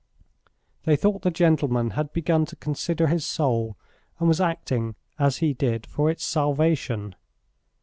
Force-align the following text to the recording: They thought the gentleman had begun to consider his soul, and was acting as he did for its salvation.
They 0.85 0.95
thought 0.95 1.21
the 1.21 1.29
gentleman 1.29 1.91
had 1.91 2.11
begun 2.11 2.47
to 2.47 2.55
consider 2.55 3.05
his 3.05 3.23
soul, 3.23 3.77
and 4.17 4.27
was 4.27 4.41
acting 4.41 4.95
as 5.19 5.37
he 5.45 5.53
did 5.53 5.85
for 5.85 6.09
its 6.09 6.25
salvation. 6.25 7.13